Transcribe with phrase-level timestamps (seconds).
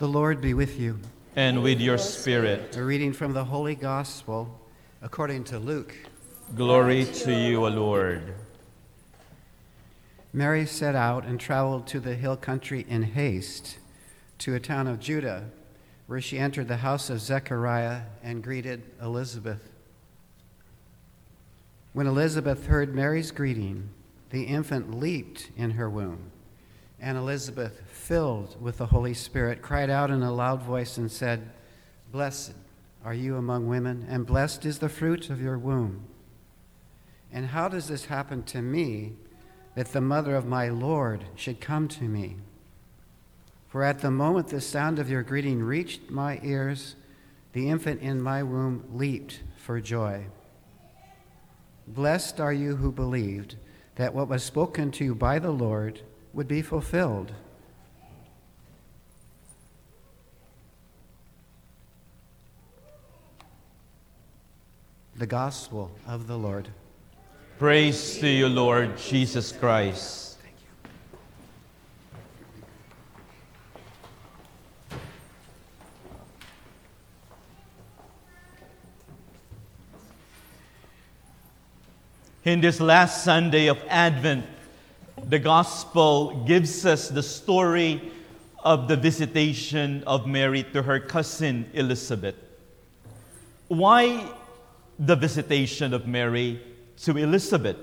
[0.00, 0.98] The Lord be with you.
[1.36, 2.74] and with your spirit.
[2.74, 4.58] A reading from the Holy Gospel
[5.02, 5.94] according to Luke.
[6.56, 8.32] Glory to you, O Lord.
[10.32, 13.76] Mary set out and traveled to the hill country in haste
[14.38, 15.50] to a town of Judah,
[16.06, 19.68] where she entered the house of Zechariah and greeted Elizabeth.
[21.92, 23.90] When Elizabeth heard Mary's greeting,
[24.30, 26.30] the infant leaped in her womb,
[27.00, 31.50] and Elizabeth, filled with the Holy Spirit, cried out in a loud voice and said,
[32.12, 32.52] Blessed
[33.04, 36.04] are you among women, and blessed is the fruit of your womb.
[37.32, 39.12] And how does this happen to me?
[39.74, 42.36] that the mother of my Lord should come to me.
[43.68, 46.96] For at the moment the sound of your greeting reached my ears,
[47.52, 50.26] the infant in my womb leaped for joy.
[51.86, 53.56] Blessed are you who believed
[53.96, 56.00] that what was spoken to you by the Lord
[56.32, 57.32] would be fulfilled.
[65.16, 66.68] The Gospel of the Lord.
[67.58, 70.38] Praise to you, Lord Jesus Christ.
[82.42, 84.46] In this last Sunday of Advent,
[85.30, 88.10] the Gospel gives us the story
[88.64, 92.34] of the visitation of Mary to her cousin Elizabeth.
[93.68, 94.28] Why
[94.98, 96.60] the visitation of Mary
[97.02, 97.76] to Elizabeth?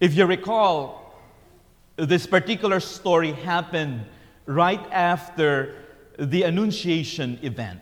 [0.00, 1.14] If you recall,
[1.96, 4.06] this particular story happened
[4.46, 5.74] right after
[6.18, 7.80] the Annunciation event,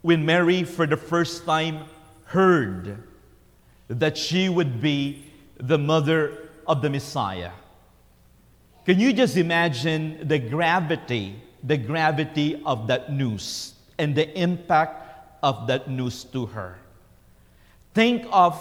[0.00, 1.84] when Mary, for the first time,
[2.24, 3.02] heard
[3.88, 5.26] that she would be
[5.58, 7.52] the mother of the Messiah.
[8.84, 15.02] Can you just imagine the gravity, the gravity of that news and the impact
[15.42, 16.78] of that news to her?
[17.94, 18.54] Think of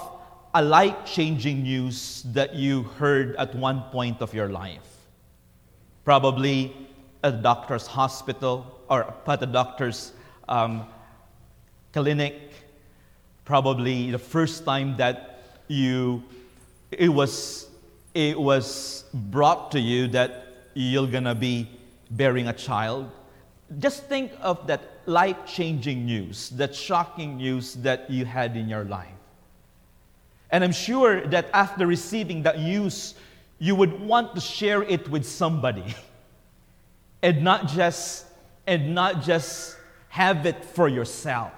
[0.54, 4.88] a life changing news that you heard at one point of your life.
[6.06, 6.76] Probably
[7.24, 10.14] a doctor's hospital or at a doctor's
[10.48, 10.88] um,
[11.92, 12.54] clinic.
[13.44, 16.24] Probably the first time that you
[16.92, 17.68] it was
[18.16, 21.70] it was brought to you that you're gonna be
[22.10, 23.12] bearing a child.
[23.80, 28.86] Just think of that life changing news, that shocking news that you had in your
[28.86, 29.12] life.
[30.50, 33.16] And I'm sure that after receiving that news,
[33.60, 35.96] you would want to share it with somebody
[37.22, 38.26] and not just
[38.66, 39.78] and not just
[40.08, 41.52] have it for yourself.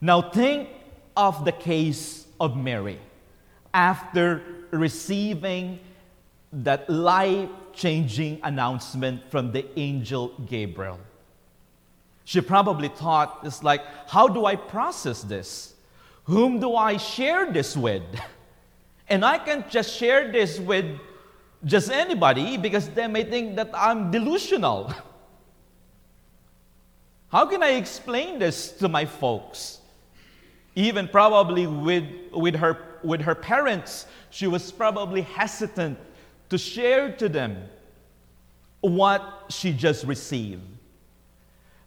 [0.00, 0.70] Now think
[1.16, 2.98] of the case of Mary
[3.74, 4.42] after
[4.74, 5.78] receiving
[6.52, 10.98] that life changing announcement from the angel Gabriel.
[12.24, 15.74] She probably thought, it's like, how do I process this?
[16.24, 18.02] Whom do I share this with?
[19.06, 20.86] And I can't just share this with
[21.62, 24.94] just anybody because they may think that I'm delusional.
[27.28, 29.80] How can I explain this to my folks?
[30.74, 35.98] Even probably with, with, her, with her parents, she was probably hesitant
[36.50, 37.68] to share to them
[38.80, 40.62] what she just received.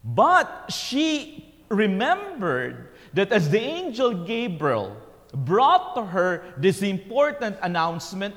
[0.04, 4.96] But she remembered that as the angel Gabriel
[5.34, 8.36] brought to her this important announcement,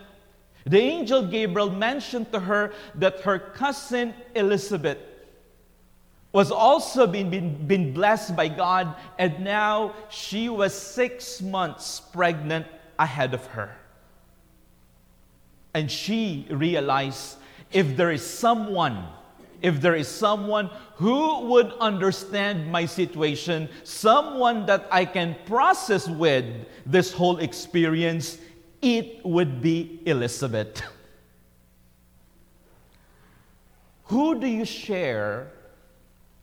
[0.66, 4.98] the angel Gabriel mentioned to her that her cousin Elizabeth
[6.32, 12.66] was also been, been, been blessed by God, and now she was six months pregnant
[12.98, 13.76] ahead of her.
[15.74, 17.36] And she realized
[17.72, 19.06] if there is someone,
[19.62, 26.44] if there is someone who would understand my situation, someone that I can process with
[26.86, 28.38] this whole experience,
[28.82, 30.82] it would be Elizabeth.
[34.04, 35.52] Who do you share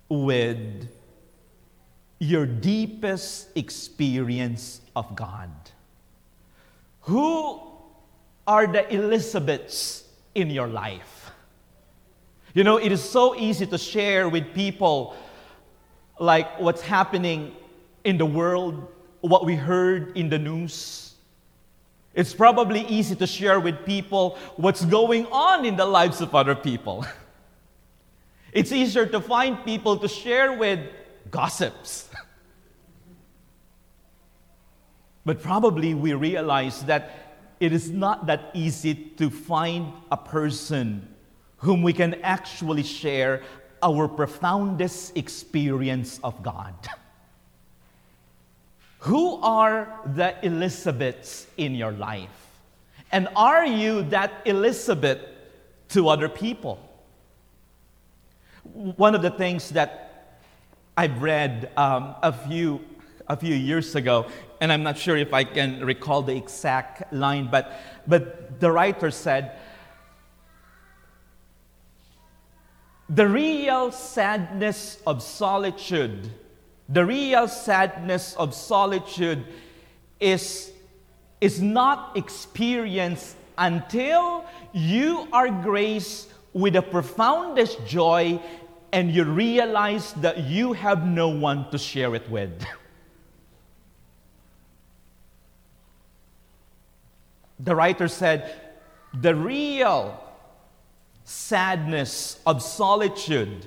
[0.09, 0.87] with
[2.19, 5.51] your deepest experience of God?
[7.01, 7.61] Who
[8.45, 10.03] are the Elizabeths
[10.35, 11.31] in your life?
[12.53, 15.15] You know, it is so easy to share with people
[16.19, 17.55] like what's happening
[18.03, 18.87] in the world,
[19.21, 21.13] what we heard in the news.
[22.13, 26.55] It's probably easy to share with people what's going on in the lives of other
[26.55, 27.05] people.
[28.57, 30.79] It's easier to find people to share with
[31.29, 32.09] gossips.
[35.25, 41.07] but probably we realize that it is not that easy to find a person
[41.57, 43.43] whom we can actually share
[43.83, 46.73] our profoundest experience of God.
[49.01, 52.57] Who are the Elizabeths in your life?
[53.11, 55.19] And are you that Elizabeth
[55.89, 56.86] to other people?
[58.73, 60.07] One of the things that
[60.95, 62.81] I've read um, a, few,
[63.27, 64.27] a few years ago,
[64.59, 67.71] and I'm not sure if I can recall the exact line, but,
[68.07, 69.57] but the writer said,
[73.09, 76.29] The real sadness of solitude,
[76.89, 79.45] the real sadness of solitude
[80.19, 80.71] is,
[81.39, 88.41] is not experienced until you are graced with the profoundest joy
[88.91, 92.51] and you realize that you have no one to share it with.
[97.59, 98.59] the writer said,
[99.13, 100.19] the real
[101.25, 103.65] sadness of solitude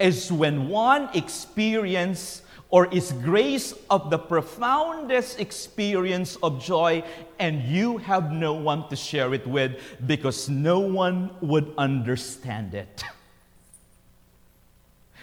[0.00, 7.02] is when one experience or is grace of the profoundest experience of joy
[7.38, 9.76] and you have no one to share it with
[10.06, 13.04] because no one would understand it.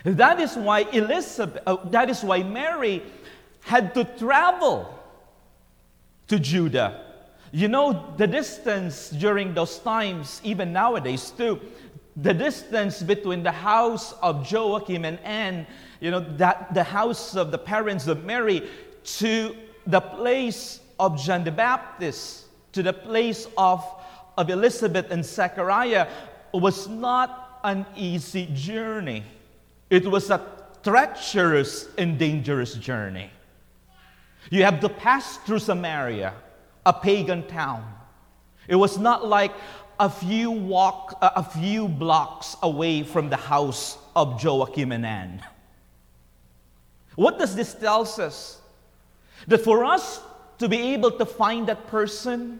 [0.06, 3.02] That is why elizabeth uh, that is why mary
[3.62, 5.00] had to travel
[6.28, 7.06] to judah.
[7.54, 11.62] You know, the distance during those times, even nowadays too,
[12.16, 15.66] the distance between the house of Joachim and Anne,
[16.00, 18.70] you know, that the house of the parents of Mary,
[19.04, 19.56] to
[19.88, 23.84] the place of John the Baptist, to the place of,
[24.38, 26.08] of Elizabeth and Zechariah,
[26.54, 29.24] was not an easy journey.
[29.90, 30.46] It was a
[30.84, 33.32] treacherous and dangerous journey.
[34.50, 36.34] You have to pass through Samaria
[36.86, 37.92] a pagan town.
[38.68, 39.54] It was not like
[40.00, 45.44] a few walk, a few blocks away from the house of Joachim and Anne.
[47.16, 48.62] What does this tell us?
[49.48, 50.22] That for us
[50.60, 52.60] to be able to find that person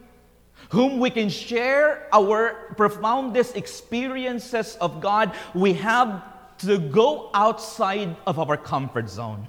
[0.70, 6.22] whom we can share our profoundest experiences of God, we have
[6.58, 9.48] to go outside of our comfort zone.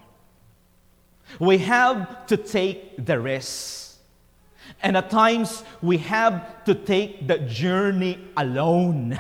[1.39, 3.84] We have to take the risk.
[4.81, 9.19] And at times, we have to take the journey alone.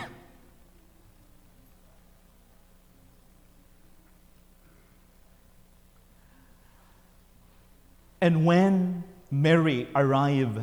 [8.21, 10.59] And when Mary arrived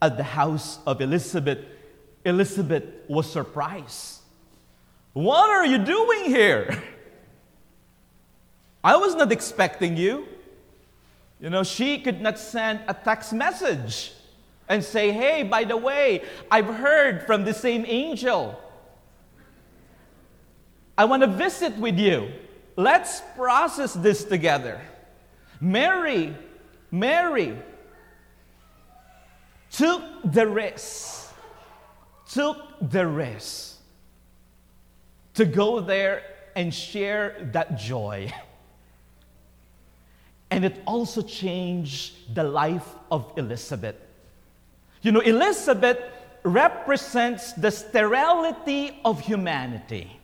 [0.00, 1.58] at the house of Elizabeth,
[2.24, 4.20] Elizabeth was surprised.
[5.12, 6.82] What are you doing here?
[8.84, 10.26] I was not expecting you.
[11.40, 14.12] You know, she could not send a text message
[14.68, 18.60] and say, hey, by the way, I've heard from the same angel.
[20.96, 22.30] I want to visit with you.
[22.76, 24.80] Let's process this together.
[25.60, 26.36] Mary,
[26.90, 27.56] Mary
[29.70, 31.32] took the risk,
[32.30, 33.76] took the risk
[35.34, 36.22] to go there
[36.54, 38.32] and share that joy.
[40.50, 43.96] And it also changed the life of Elizabeth.
[45.02, 45.98] You know, Elizabeth
[46.42, 50.18] represents the sterility of humanity.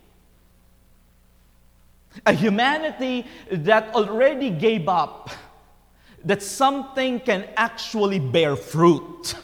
[2.25, 5.31] A humanity that already gave up
[6.25, 9.35] that something can actually bear fruit.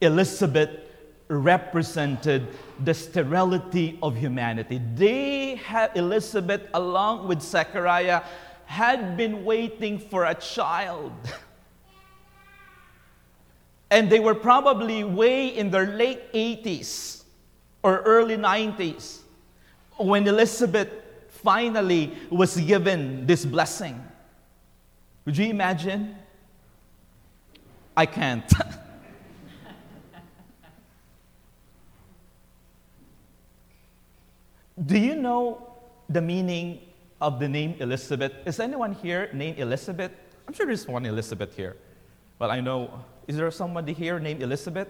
[0.00, 0.70] Elizabeth
[1.28, 2.48] represented
[2.84, 4.80] the sterility of humanity.
[4.94, 8.22] They had, Elizabeth, along with Zechariah,
[8.64, 11.12] had been waiting for a child.
[13.90, 17.24] And they were probably way in their late 80s
[17.82, 19.20] or early 90s
[19.96, 20.88] when Elizabeth
[21.28, 23.98] finally was given this blessing.
[25.24, 26.16] Would you imagine?
[27.96, 28.52] I can't.
[34.88, 35.60] Do you know
[36.08, 36.80] the meaning
[37.20, 38.32] of the name Elizabeth?
[38.46, 40.12] Is anyone here named Elizabeth?
[40.46, 41.76] I'm sure there's one Elizabeth here.
[42.38, 43.04] Well, I know.
[43.26, 44.88] Is there somebody here named Elizabeth?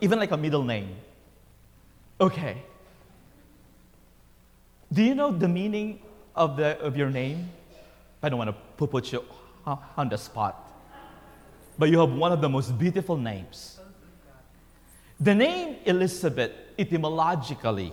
[0.00, 0.94] Even like a middle name.
[2.20, 2.62] Okay.
[4.92, 5.98] Do you know the meaning
[6.36, 7.50] of, the, of your name?
[8.22, 9.24] I don't want to put you
[9.66, 10.70] on the spot.
[11.76, 13.80] But you have one of the most beautiful names.
[15.18, 17.92] The name Elizabeth, etymologically,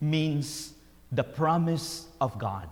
[0.00, 0.74] means
[1.12, 2.68] the promise of God.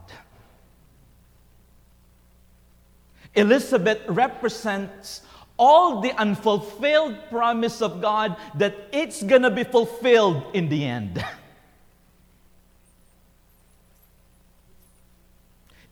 [3.35, 5.23] Elizabeth represents
[5.59, 11.25] all the unfulfilled promise of God that it's going to be fulfilled in the end.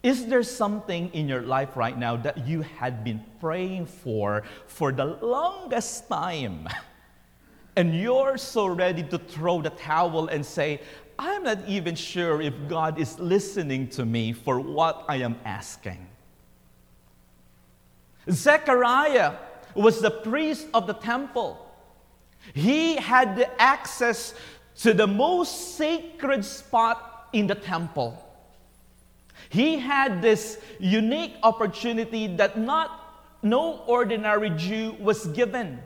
[0.03, 4.93] Is there something in your life right now that you had been praying for for
[4.93, 6.69] the longest time?
[7.77, 10.81] And you're so ready to throw the towel and say,
[11.23, 16.07] I'm not even sure if God is listening to me for what I am asking.
[18.31, 19.35] Zechariah
[19.75, 21.71] was the priest of the temple.
[22.55, 24.33] He had access
[24.77, 28.17] to the most sacred spot in the temple.
[29.50, 35.81] He had this unique opportunity that not no ordinary Jew was given.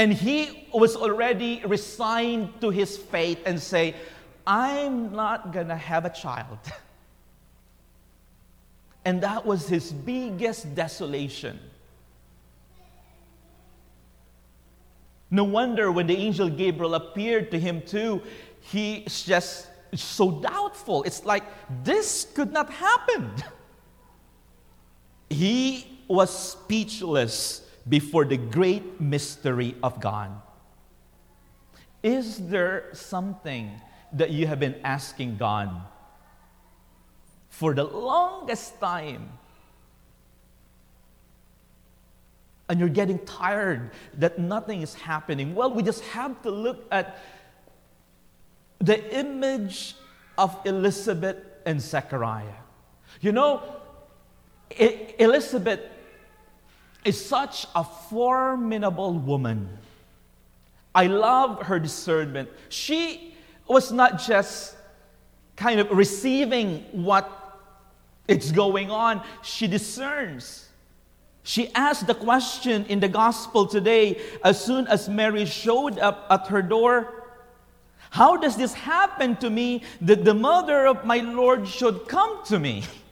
[0.00, 3.94] And he was already resigned to his fate and say,
[4.46, 6.58] I'm not going to have a child.
[9.04, 11.58] And that was his biggest desolation.
[15.30, 18.22] No wonder when the angel Gabriel appeared to him too,
[18.60, 21.02] he's just so doubtful.
[21.04, 21.44] It's like
[21.82, 23.32] this could not happen.
[25.30, 30.30] He was speechless before the great mystery of God.
[32.02, 33.78] Is there something
[34.12, 35.70] that you have been asking God
[37.50, 39.28] for the longest time?
[42.68, 45.56] And you're getting tired that nothing is happening.
[45.56, 47.18] Well, we just have to look at
[48.78, 49.96] the image
[50.38, 52.62] of Elizabeth and Zechariah.
[53.20, 53.62] You know,
[54.78, 55.80] Elizabeth
[57.04, 59.68] is such a formidable woman.
[60.94, 62.48] I love her discernment.
[62.68, 63.34] She
[63.66, 64.76] was not just
[65.56, 67.30] kind of receiving what
[68.26, 70.68] is going on, she discerns.
[71.42, 76.46] She asked the question in the gospel today as soon as Mary showed up at
[76.48, 77.14] her door
[78.10, 82.58] How does this happen to me that the mother of my Lord should come to
[82.58, 82.84] me?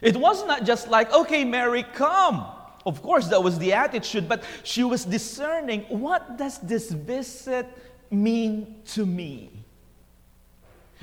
[0.00, 2.46] It was not just like, okay, Mary, come.
[2.86, 7.66] Of course, that was the attitude, but she was discerning what does this visit
[8.10, 9.50] mean to me?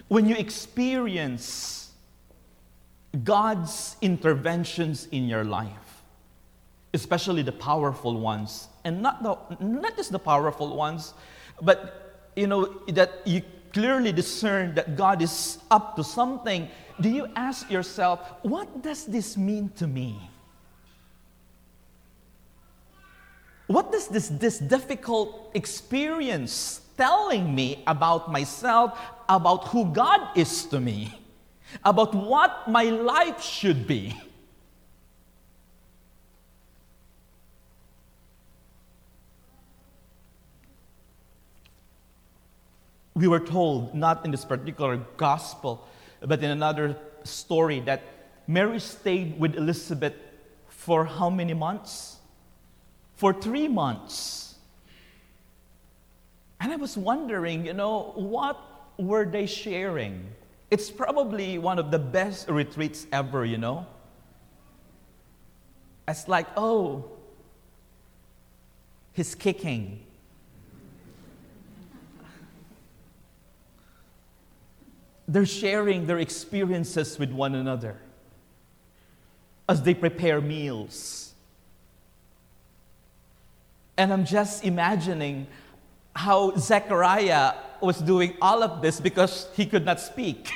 [0.07, 1.91] When you experience
[3.23, 6.03] God's interventions in your life,
[6.93, 11.13] especially the powerful ones, and not, the, not just the powerful ones,
[11.61, 13.41] but you know, that you
[13.73, 19.35] clearly discern that God is up to something do you ask yourself, what does this
[19.35, 20.29] mean to me?
[23.67, 28.97] What does this, this difficult experience telling me about myself,
[29.27, 31.19] about who God is to me,
[31.83, 34.15] about what my life should be?
[43.15, 45.87] We were told, not in this particular gospel,
[46.27, 48.01] but in another story that
[48.47, 50.13] Mary stayed with Elizabeth
[50.67, 52.17] for how many months?
[53.15, 54.55] For three months.
[56.59, 58.59] And I was wondering, you know, what
[58.97, 60.27] were they sharing?
[60.71, 63.85] It's probably one of the best retreats ever, you know?
[66.07, 67.05] It's like, oh,
[69.13, 70.04] he's kicking.
[75.27, 77.97] They're sharing their experiences with one another
[79.67, 81.33] as they prepare meals.
[83.97, 85.47] And I'm just imagining
[86.15, 90.51] how Zechariah was doing all of this because he could not speak.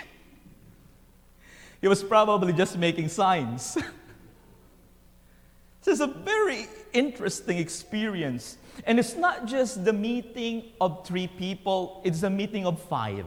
[1.81, 3.73] He was probably just making signs.
[5.83, 8.57] this is a very interesting experience.
[8.85, 13.25] And it's not just the meeting of three people, it's a meeting of five.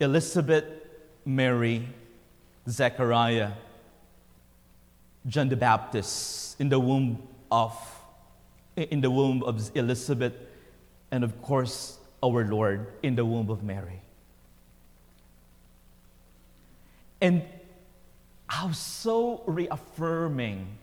[0.00, 0.64] Elizabeth,
[1.24, 1.88] Mary,
[2.68, 3.52] Zechariah,
[5.26, 7.72] John the Baptist in the womb of
[8.76, 10.34] in the womb of Elizabeth,
[11.10, 14.00] and of course our Lord in the womb of Mary.
[17.20, 17.42] And
[18.46, 20.78] how so reaffirming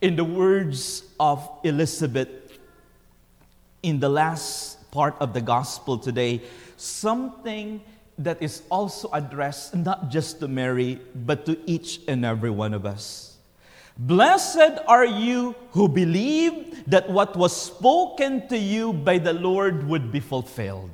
[0.00, 2.28] in the words of Elizabeth
[3.82, 6.42] in the last part of the gospel today,
[6.76, 7.80] something
[8.18, 12.86] that is also addressed not just to Mary, but to each and every one of
[12.86, 13.36] us.
[13.98, 20.12] Blessed are you who believe that what was spoken to you by the Lord would
[20.12, 20.90] be fulfilled.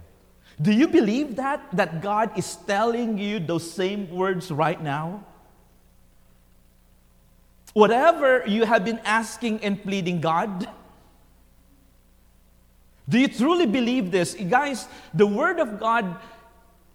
[0.60, 1.66] Do you believe that?
[1.72, 5.24] That God is telling you those same words right now?
[7.72, 10.68] Whatever you have been asking and pleading, God,
[13.08, 14.34] do you truly believe this?
[14.34, 16.16] Guys, the Word of God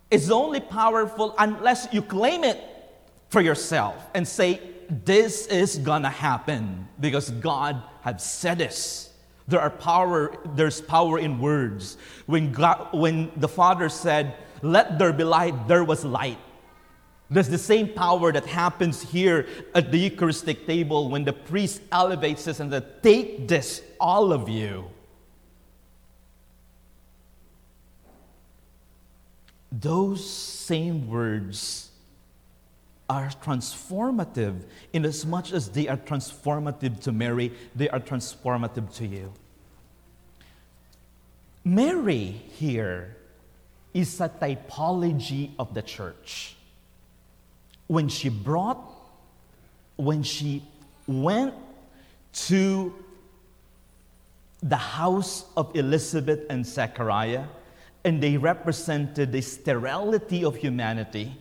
[0.10, 2.62] is only powerful unless you claim it
[3.30, 9.12] for yourself and say, This is gonna happen because God has said this.
[9.48, 11.98] There are power, there's power in words.
[12.26, 16.40] When, God, when the Father said, Let there be light, there was light.
[17.30, 22.48] There's the same power that happens here at the Eucharistic table when the priest elevates
[22.48, 24.90] us and says, Take this, all of you.
[29.80, 31.92] Those same words
[33.10, 39.06] are transformative in as much as they are transformative to Mary, they are transformative to
[39.06, 39.32] you.
[41.64, 43.18] Mary here
[43.94, 46.56] is a typology of the church.
[47.88, 48.80] When she brought,
[49.96, 50.64] when she
[51.08, 51.54] went
[52.48, 52.94] to
[54.62, 57.46] the house of Elizabeth and Zechariah,
[58.08, 61.38] and they represented the sterility of humanity,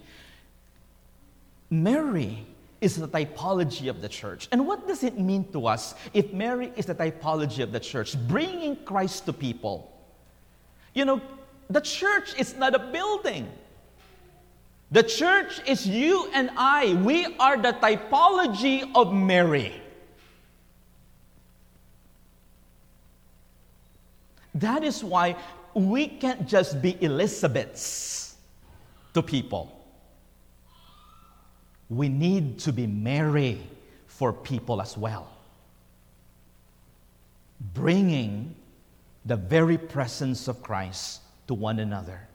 [1.71, 2.45] Mary
[2.81, 4.49] is the typology of the church.
[4.51, 8.17] And what does it mean to us if Mary is the typology of the church,
[8.27, 9.97] bringing Christ to people?
[10.93, 11.21] You know,
[11.71, 13.47] the church is not a building.
[14.91, 16.95] The church is you and I.
[16.95, 19.73] We are the typology of Mary.
[24.57, 25.37] That is why
[25.77, 28.37] we can't just be Elizabeths
[29.13, 29.79] to people.
[31.91, 33.61] We need to be Mary
[34.07, 35.31] for people as well.
[37.75, 38.55] Bringing
[39.27, 42.27] the very presence of Christ to one another.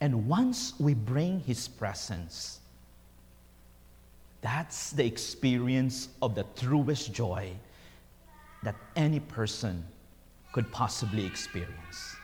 [0.00, 2.58] And once we bring His presence,
[4.40, 7.52] that's the experience of the truest joy
[8.64, 9.84] that any person
[10.52, 12.15] could possibly experience.